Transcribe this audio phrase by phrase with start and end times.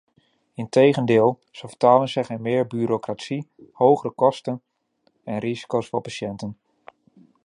[0.53, 4.61] In tegendeel: ze vertalen zich in meer bureaucratie, hogere kosten
[5.23, 6.57] en risico's voor patiënten.